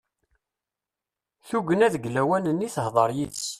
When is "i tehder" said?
2.69-3.09